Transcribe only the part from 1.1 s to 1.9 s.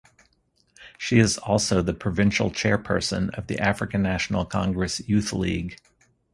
is also